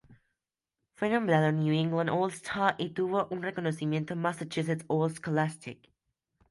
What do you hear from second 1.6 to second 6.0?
England All-Star" y tuvo un reconocimiento "Massachusetts All-Scholastic".